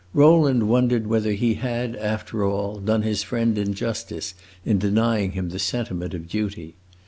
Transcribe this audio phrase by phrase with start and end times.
[0.15, 4.33] Rowland wondered whether he had, after all, done his friend injustice
[4.65, 6.73] in denying him the sentiment of duty.